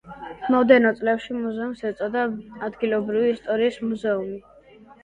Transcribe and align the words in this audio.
მომდევნო 0.53 0.93
წლებში 1.01 1.37
მუზეუმს 1.43 1.85
ეწოდა 1.91 2.27
ადგილობრივი 2.71 3.31
ისტორიის 3.39 3.83
მუზეუმი. 3.93 4.45